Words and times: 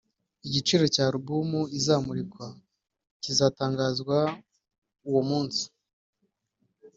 Igiciro 0.47 0.83
cya 0.93 1.05
album 1.11 1.49
izamurikwa 1.79 2.45
kizatangazwa 3.21 4.17
uwo 5.07 5.21
munsi 5.29 5.63